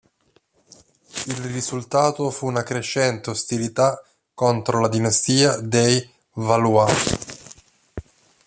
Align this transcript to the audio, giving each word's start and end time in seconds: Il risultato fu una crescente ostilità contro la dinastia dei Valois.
Il 1.27 1.35
risultato 1.51 2.31
fu 2.31 2.47
una 2.47 2.63
crescente 2.63 3.29
ostilità 3.29 4.03
contro 4.33 4.79
la 4.79 4.87
dinastia 4.89 5.57
dei 5.57 6.11
Valois. 6.33 7.17